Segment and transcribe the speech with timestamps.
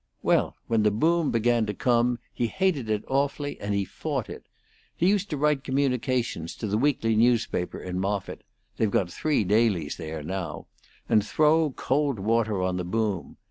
[0.23, 4.47] Well, when the boom began to come he hated it awfully, and he fought it.
[4.95, 8.43] He used to write communications to the weekly newspaper in Moffitt
[8.77, 10.65] they've got three dailies there now
[11.07, 13.37] and throw cold water on the boom.